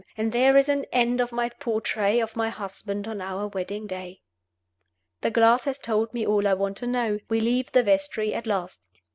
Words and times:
And 0.17 0.31
there 0.31 0.57
is 0.57 0.67
an 0.67 0.85
end 0.91 1.21
of 1.21 1.31
my 1.31 1.49
portrait 1.49 2.23
of 2.23 2.35
my 2.35 2.49
husband 2.49 3.07
on 3.07 3.21
our 3.21 3.45
wedding 3.45 3.85
day. 3.85 4.21
The 5.19 5.29
glass 5.29 5.65
has 5.65 5.77
told 5.77 6.11
me 6.11 6.25
all 6.25 6.47
I 6.47 6.55
want 6.55 6.77
to 6.77 6.87
know. 6.87 7.19
We 7.29 7.39
leave 7.39 7.71
the 7.71 7.83
vestry 7.83 8.33
at 8.33 8.47
last. 8.47 8.81